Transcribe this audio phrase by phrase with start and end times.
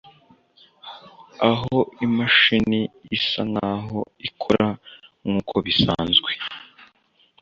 [1.51, 2.79] aho imashini
[3.17, 4.67] isa nkaho ikora
[5.25, 6.31] nkuko bisanzwe